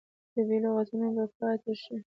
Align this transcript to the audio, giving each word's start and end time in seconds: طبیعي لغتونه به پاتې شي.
طبیعي 0.33 0.59
لغتونه 0.65 1.07
به 1.15 1.25
پاتې 1.37 1.73
شي. 1.81 1.95